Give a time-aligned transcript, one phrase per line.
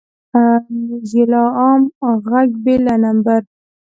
[0.87, 1.81] موزیلا عام
[2.29, 3.41] غږ بې له نمبر